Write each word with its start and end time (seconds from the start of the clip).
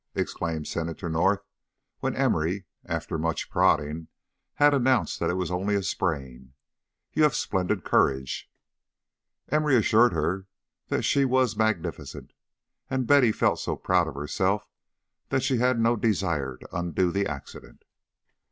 exclaimed 0.15 0.65
Senator 0.67 1.09
North 1.09 1.41
when 1.99 2.15
Emory, 2.15 2.65
after 2.85 3.19
much 3.19 3.51
prodding, 3.51 4.07
had 4.55 4.73
announced 4.73 5.19
that 5.19 5.29
it 5.29 5.35
was 5.35 5.51
only 5.51 5.75
a 5.75 5.83
sprain. 5.83 6.53
"You 7.13 7.21
have 7.21 7.35
splendid 7.35 7.83
courage." 7.83 8.49
Emory 9.49 9.75
assured 9.75 10.13
her 10.13 10.47
that 10.87 11.03
she 11.03 11.23
was 11.23 11.55
magnificent, 11.55 12.33
and 12.89 13.05
Betty 13.05 13.31
felt 13.31 13.59
so 13.59 13.75
proud 13.75 14.07
of 14.07 14.15
herself 14.15 14.67
that 15.29 15.43
she 15.43 15.57
had 15.57 15.79
no 15.79 15.95
desire 15.95 16.57
to 16.57 16.75
undo 16.75 17.11
the 17.11 17.27
accident. 17.27 17.85